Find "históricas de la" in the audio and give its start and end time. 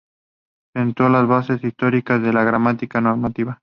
1.63-2.43